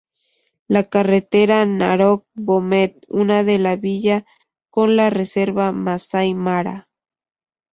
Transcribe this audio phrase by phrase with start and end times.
[0.75, 4.17] La carretera Narok-Bomet une la villa
[4.77, 6.75] con la reserva Masái Mara.